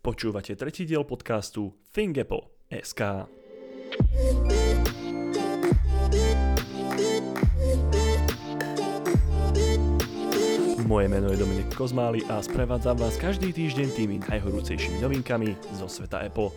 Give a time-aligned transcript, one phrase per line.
[0.00, 3.28] Počúvate tretí diel podcastu ThinkApple.sk.
[10.88, 16.24] Moje meno je Dominik Kozmály a sprevádzam vás každý týždeň tými najhorúcejšími novinkami zo sveta
[16.24, 16.48] Apple.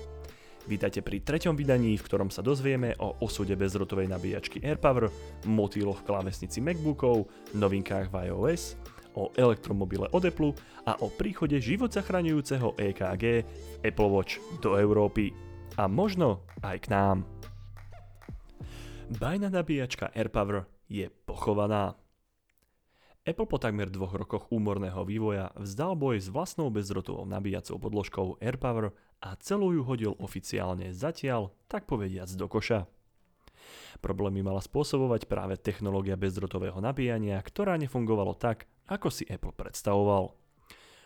[0.63, 5.11] Vítajte pri treťom vydaní, v ktorom sa dozvieme o osude bezrotovej nabíjačky AirPower,
[5.51, 8.79] motýloch klávesnici MacBookov, novinkách v iOS,
[9.15, 10.51] o elektromobile od Apple
[10.85, 15.31] a o príchode život zachraňujúceho EKG v Apple Watch do Európy.
[15.77, 17.17] A možno aj k nám.
[19.13, 21.97] Bajná nabíjačka AirPower je pochovaná.
[23.23, 28.91] Apple po takmer dvoch rokoch úmorného vývoja vzdal boj s vlastnou bezdrotovou nabíjacou podložkou AirPower
[29.23, 32.83] a celú ju hodil oficiálne zatiaľ, tak povediac do koša.
[34.03, 40.35] Problémy mala spôsobovať práve technológia bezdrotového nabíjania, ktorá nefungovalo tak, ako si Apple predstavoval.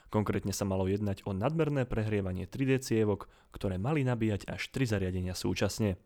[0.07, 5.35] Konkrétne sa malo jednať o nadmerné prehrievanie 3D cievok, ktoré mali nabíjať až 3 zariadenia
[5.35, 5.99] súčasne.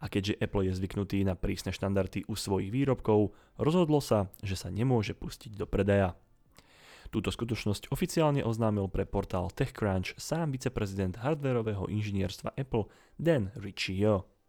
[0.00, 4.72] A keďže Apple je zvyknutý na prísne štandardy u svojich výrobkov, rozhodlo sa, že sa
[4.72, 6.16] nemôže pustiť do predaja.
[7.10, 12.86] Túto skutočnosť oficiálne oznámil pre portál TechCrunch sám viceprezident hardwareového inžinierstva Apple
[13.18, 14.39] Dan Riccio.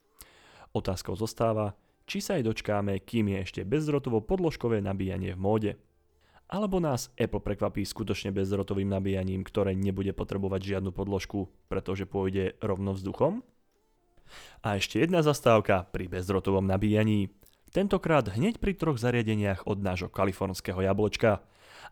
[0.72, 1.75] Otázkou zostáva,
[2.08, 5.72] či sa aj dočkáme, kým je ešte bezdrotovo podložkové nabíjanie v móde.
[6.52, 12.91] Alebo nás Apple prekvapí skutočne bezdrotovým nabíjaním, ktoré nebude potrebovať žiadnu podložku, pretože pôjde rovno
[12.91, 13.39] vzduchom?
[14.63, 17.31] A ešte jedna zastávka pri bezdrotovom nabíjaní.
[17.72, 21.39] Tentokrát hneď pri troch zariadeniach od nášho kalifornského jablčka.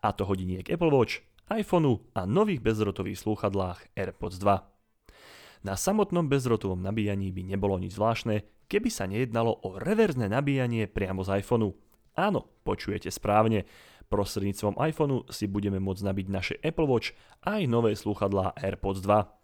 [0.04, 5.68] A to hodiniek Apple Watch, iPhoneu a nových bezdrotových slúchadlách AirPods 2.
[5.68, 11.26] Na samotnom bezdrotovom nabíjaní by nebolo nič zvláštne, keby sa nejednalo o reverzné nabíjanie priamo
[11.26, 11.74] z iPhoneu.
[12.14, 13.66] Áno, počujete správne.
[14.10, 17.14] Prostredníctvom iPhoneu si budeme môcť nabiť naše Apple Watch
[17.46, 19.40] aj nové slúchadlá AirPods 2.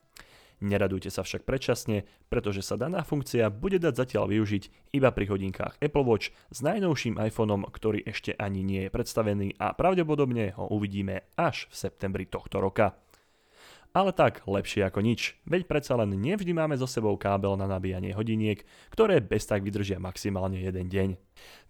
[0.63, 5.77] Neradujte sa však predčasne, pretože sa daná funkcia bude dať zatiaľ využiť iba pri hodinkách
[5.83, 11.27] Apple Watch s najnovším iPhoneom, ktorý ešte ani nie je predstavený a pravdepodobne ho uvidíme
[11.35, 12.95] až v septembri tohto roka.
[13.95, 18.11] Ale tak, lepšie ako nič, veď predsa len nevždy máme so sebou kábel na nabíjanie
[18.11, 21.09] hodiniek, ktoré bez tak vydržia maximálne jeden deň.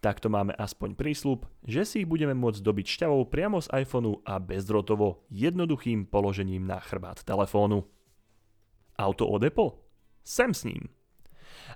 [0.02, 4.42] Takto máme aspoň prísľub, že si ich budeme môcť dobiť šťavou priamo z iPhoneu a
[4.42, 7.86] bezdrotovo jednoduchým položením na chrbát telefónu.
[8.98, 9.78] Auto od Apple?
[10.26, 10.90] Sem s ním.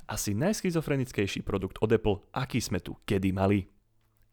[0.10, 3.70] Asi najschizofrenickejší produkt od Apple, aký sme tu kedy mali.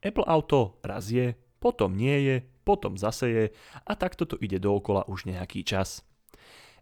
[0.01, 3.45] Apple Auto raz je, potom nie je, potom zase je
[3.83, 6.07] a takto to ide dookola už nejaký čas.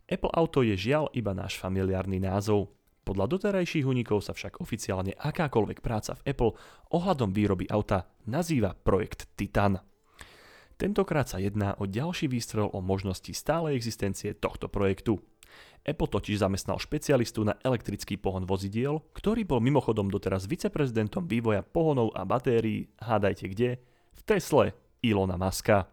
[0.05, 2.77] Apple Auto je žiaľ iba náš familiárny názov.
[3.09, 6.53] Podľa doterajších unikov sa však oficiálne akákoľvek práca v Apple
[6.93, 9.81] ohľadom výroby auta nazýva projekt Titan.
[10.77, 15.17] Tentokrát sa jedná o ďalší výstrel o možnosti stálej existencie tohto projektu.
[15.85, 22.13] Apple totiž zamestnal špecialistu na elektrický pohon vozidiel, ktorý bol mimochodom doteraz viceprezidentom vývoja pohonov
[22.17, 23.71] a batérií, hádajte kde,
[24.25, 24.73] Tesle
[25.05, 25.85] Ilona Maska.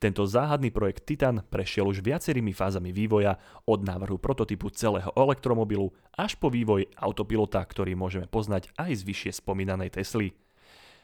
[0.00, 6.34] Tento záhadný projekt Titan prešiel už viacerými fázami vývoja od návrhu prototypu celého elektromobilu až
[6.40, 10.34] po vývoj autopilota, ktorý môžeme poznať aj z vyššie spomínanej Tesly.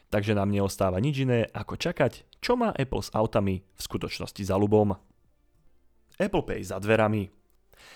[0.09, 4.57] Takže nám neostáva nič iné ako čakať, čo má Apple s autami v skutočnosti za
[4.57, 4.97] ľubom.
[6.19, 7.38] Apple Pay za dverami.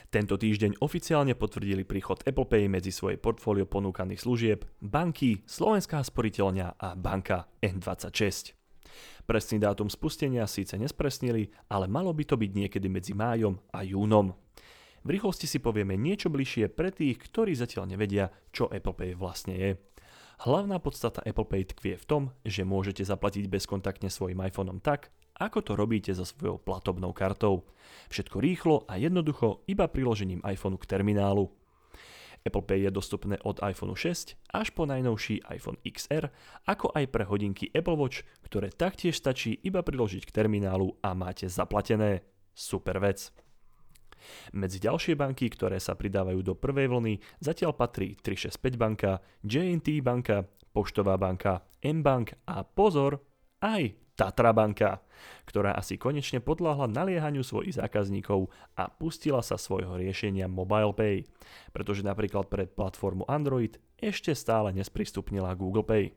[0.10, 6.80] Tento týždeň oficiálne potvrdili príchod Apple Pay medzi svoje portfólio ponúkaných služieb banky, Slovenská sporiteľňa
[6.80, 8.56] a banka N26.
[9.24, 14.36] Presný dátum spustenia síce nespresnili, ale malo by to byť niekedy medzi májom a júnom.
[15.04, 19.56] V rýchlosti si povieme niečo bližšie pre tých, ktorí zatiaľ nevedia, čo Apple Pay vlastne
[19.56, 19.72] je.
[20.44, 25.60] Hlavná podstata Apple Pay tkvie v tom, že môžete zaplatiť bezkontaktne svojim iPhoneom tak, ako
[25.66, 27.66] to robíte so svojou platobnou kartou.
[28.14, 31.50] Všetko rýchlo a jednoducho iba priložením iPhoneu k terminálu.
[32.44, 36.28] Apple Pay je dostupné od iPhone 6 až po najnovší iPhone XR,
[36.68, 41.48] ako aj pre hodinky Apple Watch, ktoré taktiež stačí iba priložiť k terminálu a máte
[41.48, 42.28] zaplatené.
[42.52, 43.32] Super vec.
[44.52, 50.48] Medzi ďalšie banky, ktoré sa pridávajú do prvej vlny, zatiaľ patrí 365 banka, JNT banka,
[50.74, 53.22] Poštová banka, M-bank a pozor,
[53.62, 55.02] aj Tatra banka,
[55.50, 58.46] ktorá asi konečne podľahla naliehaniu svojich zákazníkov
[58.78, 61.26] a pustila sa svojho riešenia Mobile Pay,
[61.74, 66.14] pretože napríklad pre platformu Android ešte stále nesprístupnila Google Pay.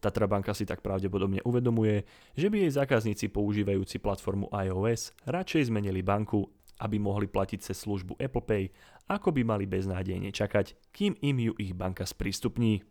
[0.00, 6.00] Tatra banka si tak pravdepodobne uvedomuje, že by jej zákazníci používajúci platformu iOS radšej zmenili
[6.00, 6.48] banku,
[6.82, 8.64] aby mohli platiť cez službu Apple Pay,
[9.12, 12.82] ako by mali beznádejne čakať, kým im ju ich banka sprístupní.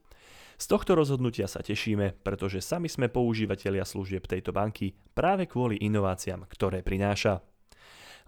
[0.57, 6.45] Z tohto rozhodnutia sa tešíme, pretože sami sme používateľia služieb tejto banky práve kvôli inováciám,
[6.47, 7.41] ktoré prináša.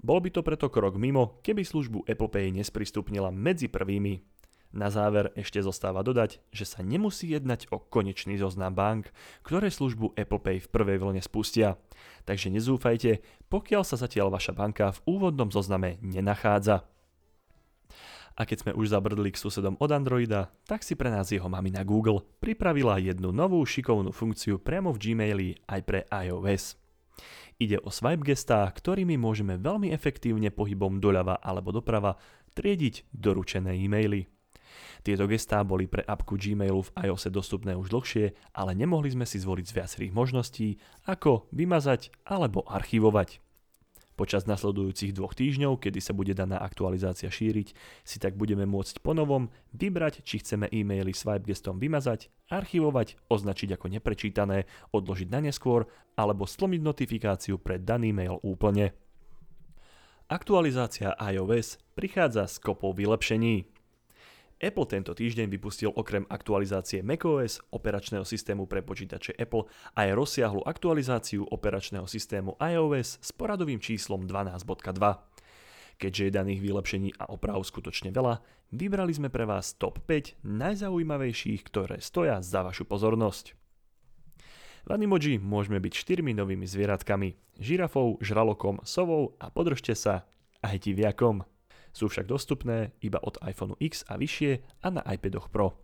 [0.04, 4.20] Bol by to preto krok mimo, keby službu Apple Pay nesprístupnila medzi prvými.
[4.76, 9.08] Na záver ešte zostáva dodať, že sa nemusí jednať o konečný zoznam bank,
[9.48, 11.80] ktoré službu Apple Pay v prvej vlne spustia.
[12.28, 16.84] Takže nezúfajte, pokiaľ sa zatiaľ vaša banka v úvodnom zozname nenachádza.
[18.36, 21.88] A keď sme už zabrdli k susedom od Androida, tak si pre nás jeho mamina
[21.88, 26.76] Google pripravila jednu novú šikovnú funkciu priamo v Gmaili aj pre iOS.
[27.56, 32.20] Ide o swipe gestá, ktorými môžeme veľmi efektívne pohybom doľava alebo doprava
[32.52, 34.28] triediť doručené e-maily.
[35.06, 39.40] Tieto gestá boli pre apku Gmailu v iOS dostupné už dlhšie, ale nemohli sme si
[39.40, 40.76] zvoliť z viacerých možností,
[41.08, 43.45] ako vymazať alebo archivovať.
[44.16, 47.76] Počas nasledujúcich dvoch týždňov, kedy sa bude daná aktualizácia šíriť,
[48.08, 53.92] si tak budeme môcť ponovom vybrať, či chceme e-maily swipe gestom vymazať, archivovať, označiť ako
[53.92, 58.96] neprečítané, odložiť na neskôr alebo stlmiť notifikáciu pre daný mail úplne.
[60.32, 63.75] Aktualizácia iOS prichádza s kopou vylepšení.
[64.56, 69.68] Apple tento týždeň vypustil okrem aktualizácie macOS, operačného systému pre počítače Apple,
[70.00, 74.64] aj rozsiahlu aktualizáciu operačného systému iOS s poradovým číslom 12.2.
[75.96, 78.40] Keďže je daných vylepšení a oprav skutočne veľa,
[78.72, 83.56] vybrali sme pre vás top 5 najzaujímavejších, ktoré stoja za vašu pozornosť.
[84.86, 90.30] V Animoji môžeme byť štyrmi novými zvieratkami, žirafou, žralokom, sovou a podržte sa,
[90.64, 91.44] aj diviakom
[91.96, 95.80] sú však dostupné iba od iPhone X a vyššie a na iPadoch Pro.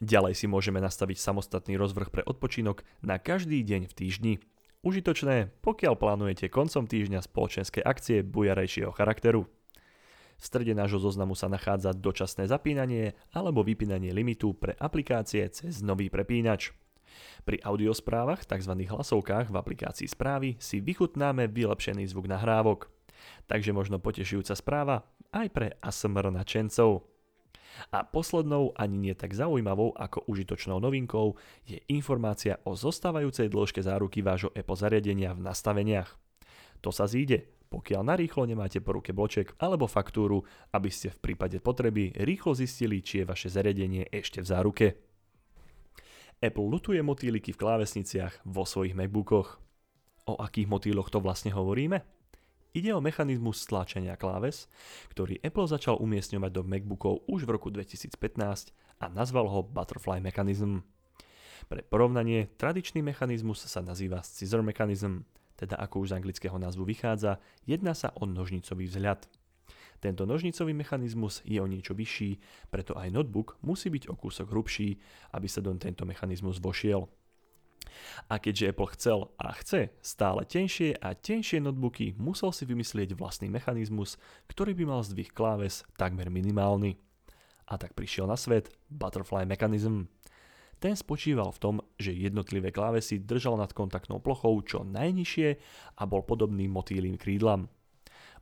[0.00, 4.34] Ďalej si môžeme nastaviť samostatný rozvrh pre odpočinok na každý deň v týždni.
[4.82, 9.46] Užitočné, pokiaľ plánujete koncom týždňa spoločenské akcie bujarejšieho charakteru.
[10.34, 16.10] V strede nášho zoznamu sa nachádza dočasné zapínanie alebo vypínanie limitu pre aplikácie cez nový
[16.10, 16.74] prepínač.
[17.46, 18.74] Pri audiosprávach, tzv.
[18.74, 22.90] hlasovkách v aplikácii správy si vychutnáme vylepšený zvuk nahrávok.
[23.46, 25.04] Takže možno potešujúca správa
[25.34, 27.08] aj pre ASMR načencov.
[27.90, 31.34] A poslednou, ani nie tak zaujímavou ako užitočnou novinkou,
[31.66, 36.14] je informácia o zostávajúcej dĺžke záruky vášho Apple zariadenia v nastaveniach.
[36.86, 41.58] To sa zíde, pokiaľ narýchlo nemáte po ruke bloček alebo faktúru, aby ste v prípade
[41.58, 44.86] potreby rýchlo zistili, či je vaše zariadenie ešte v záruke.
[46.38, 49.58] Apple lutuje motýliky v klávesniciach vo svojich MacBookoch.
[50.30, 52.04] O akých motýloch to vlastne hovoríme?
[52.74, 54.66] Ide o mechanizmus stlačenia kláves,
[55.14, 58.18] ktorý Apple začal umiestňovať do MacBookov už v roku 2015
[58.98, 60.82] a nazval ho Butterfly Mechanism.
[61.70, 65.22] Pre porovnanie, tradičný mechanizmus sa nazýva Scissor Mechanism,
[65.54, 69.22] teda ako už z anglického názvu vychádza, jedná sa o nožnicový vzhľad.
[70.02, 72.42] Tento nožnicový mechanizmus je o niečo vyšší,
[72.74, 74.98] preto aj notebook musí byť o kúsok hrubší,
[75.30, 77.06] aby sa do tento mechanizmus vošiel.
[78.28, 83.50] A keďže Apple chcel a chce stále tenšie a tenšie notebooky, musel si vymyslieť vlastný
[83.50, 84.16] mechanizmus,
[84.50, 86.96] ktorý by mal zdvih kláves takmer minimálny.
[87.68, 90.08] A tak prišiel na svet Butterfly Mechanism.
[90.84, 95.48] Ten spočíval v tom, že jednotlivé klávesy držal nad kontaktnou plochou čo najnižšie
[95.96, 97.72] a bol podobný motýlým krídlam.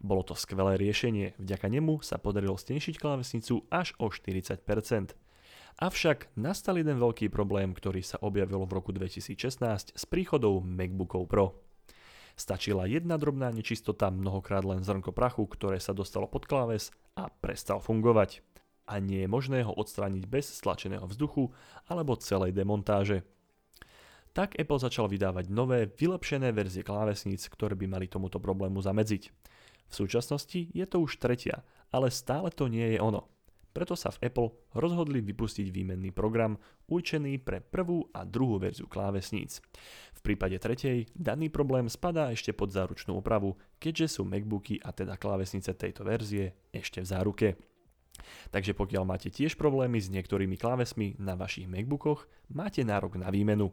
[0.02, 5.21] Bolo to skvelé riešenie, vďaka nemu sa podarilo stenšiť klávesnicu až o 40%.
[5.80, 11.46] Avšak nastal jeden veľký problém, ktorý sa objavil v roku 2016 s príchodou MacBookov Pro.
[12.36, 17.80] Stačila jedna drobná nečistota, mnohokrát len zrnko prachu, ktoré sa dostalo pod kláves a prestal
[17.80, 18.40] fungovať.
[18.88, 21.52] A nie je možné ho odstrániť bez stlačeného vzduchu
[21.88, 23.24] alebo celej demontáže.
[24.32, 29.28] Tak Apple začal vydávať nové, vylepšené verzie klávesníc, ktoré by mali tomuto problému zamedziť.
[29.92, 31.60] V súčasnosti je to už tretia,
[31.92, 33.31] ale stále to nie je ono.
[33.72, 39.64] Preto sa v Apple rozhodli vypustiť výmenný program určený pre prvú a druhú verziu klávesníc.
[40.12, 45.16] V prípade tretej daný problém spadá ešte pod záručnú opravu, keďže sú MacBooky a teda
[45.16, 47.48] klávesnice tejto verzie ešte v záruke.
[48.52, 53.72] Takže pokiaľ máte tiež problémy s niektorými klávesmi na vašich MacBookoch, máte nárok na výmenu.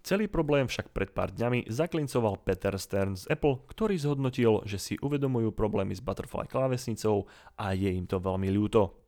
[0.00, 4.94] Celý problém však pred pár dňami zaklincoval Peter Stern z Apple, ktorý zhodnotil, že si
[4.96, 7.28] uvedomujú problémy s Butterfly klávesnicou
[7.60, 9.07] a je im to veľmi ľúto.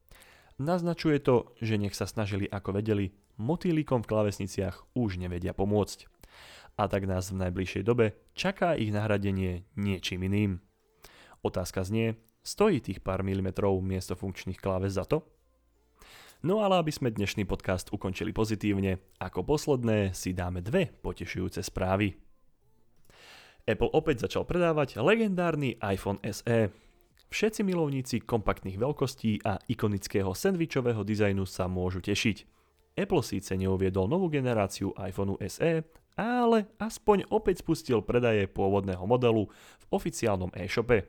[0.61, 6.05] Naznačuje to, že nech sa snažili ako vedeli, motýlikom v klávesniciach už nevedia pomôcť.
[6.77, 10.61] A tak nás v najbližšej dobe čaká ich nahradenie niečím iným.
[11.41, 15.25] Otázka znie, stojí tých pár milimetrov miesto funkčných kláves za to?
[16.45, 22.21] No ale aby sme dnešný podcast ukončili pozitívne, ako posledné si dáme dve potešujúce správy.
[23.65, 26.69] Apple opäť začal predávať legendárny iPhone SE.
[27.31, 32.43] Všetci milovníci kompaktných veľkostí a ikonického sendvičového dizajnu sa môžu tešiť.
[32.99, 35.87] Apple síce neuviedol novú generáciu iPhoneu SE,
[36.19, 41.07] ale aspoň opäť spustil predaje pôvodného modelu v oficiálnom e-shope.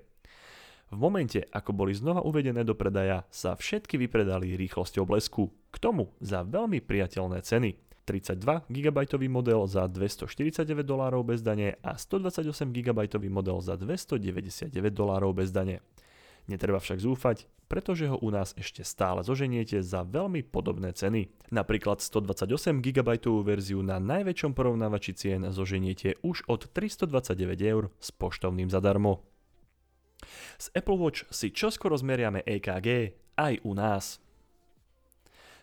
[0.93, 5.49] V momente, ako boli znova uvedené do predaja, sa všetky vypredali rýchlosťou blesku.
[5.73, 7.81] K tomu za veľmi priateľné ceny.
[8.05, 12.99] 32 GB model za 249 dolárov bez dane a 128 GB
[13.31, 15.81] model za 299 dolárov bez dane.
[16.49, 21.31] Netreba však zúfať, pretože ho u nás ešte stále zoženiete za veľmi podobné ceny.
[21.55, 23.09] Napríklad 128 GB
[23.47, 27.31] verziu na najväčšom porovnávači cien zoženiete už od 329
[27.63, 29.23] eur s poštovným zadarmo.
[30.59, 34.19] Z Apple Watch si čoskoro zmeriame EKG aj u nás.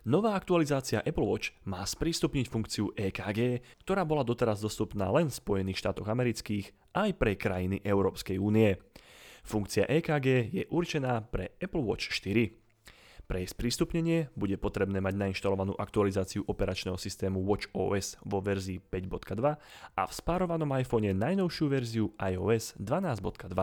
[0.08, 5.84] Nová aktualizácia Apple Watch má sprístupniť funkciu EKG, ktorá bola doteraz dostupná len v Spojených
[5.84, 8.80] štátoch amerických aj pre krajiny Európskej únie.
[9.48, 12.52] Funkcia EKG je určená pre Apple Watch 4.
[13.24, 19.40] Pre jej sprístupnenie bude potrebné mať nainštalovanú aktualizáciu operačného systému Watch OS vo verzii 5.2
[19.96, 23.56] a v spárovanom iPhone najnovšiu verziu iOS 12.2.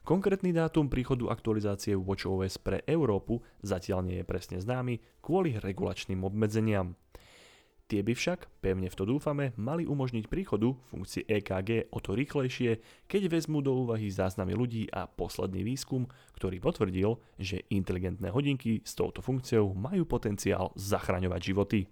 [0.00, 6.96] Konkrétny dátum príchodu aktualizácie WatchOS pre Európu zatiaľ nie je presne známy kvôli regulačným obmedzeniam.
[7.86, 12.82] Tie by však, pevne v to dúfame, mali umožniť príchodu funkcie EKG o to rýchlejšie,
[13.06, 16.02] keď vezmú do úvahy záznamy ľudí a posledný výskum,
[16.34, 21.86] ktorý potvrdil, že inteligentné hodinky s touto funkciou majú potenciál zachraňovať životy.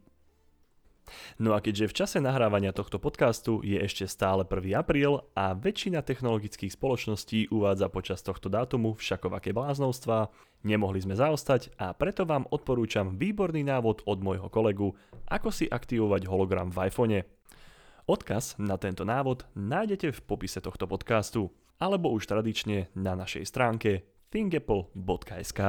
[1.36, 4.72] No a keďže v čase nahrávania tohto podcastu je ešte stále 1.
[4.74, 10.32] apríl a väčšina technologických spoločností uvádza počas tohto dátumu všakovaké bláznovstvá,
[10.64, 14.96] nemohli sme zaostať a preto vám odporúčam výborný návod od môjho kolegu,
[15.28, 17.20] ako si aktivovať hologram v iPhone.
[18.04, 21.48] Odkaz na tento návod nájdete v popise tohto podcastu
[21.80, 25.60] alebo už tradične na našej stránke thingapple.sk.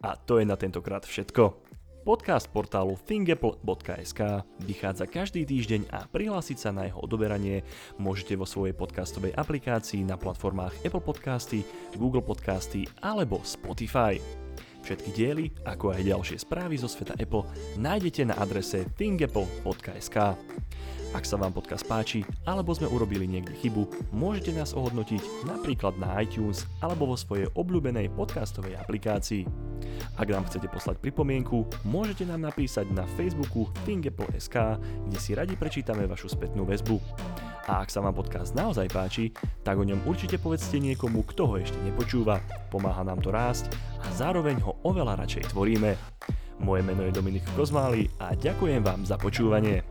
[0.00, 1.70] A to je na tentokrát všetko.
[2.00, 4.20] Podcast portálu thingapple.sk
[4.64, 7.60] vychádza každý týždeň a prihlásiť sa na jeho odoberanie
[8.00, 11.60] môžete vo svojej podcastovej aplikácii na platformách Apple Podcasty,
[12.00, 14.16] Google Podcasty alebo Spotify.
[14.80, 17.44] Všetky diely, ako aj ďalšie správy zo sveta Apple
[17.76, 20.16] nájdete na adrese thingapple.sk.
[21.10, 26.22] Ak sa vám podcast páči, alebo sme urobili niekde chybu, môžete nás ohodnotiť napríklad na
[26.22, 29.42] iTunes alebo vo svojej obľúbenej podcastovej aplikácii.
[30.14, 34.78] Ak nám chcete poslať pripomienku, môžete nám napísať na Facebooku thingapple.sk,
[35.10, 37.02] kde si radi prečítame vašu spätnú väzbu.
[37.66, 39.34] A ak sa vám podcast naozaj páči,
[39.66, 42.38] tak o ňom určite povedzte niekomu, kto ho ešte nepočúva,
[42.70, 43.66] pomáha nám to rásť
[43.98, 45.90] a zároveň ho oveľa radšej tvoríme.
[46.62, 49.82] Moje meno je Dominik Kozmály a ďakujem vám za počúvanie.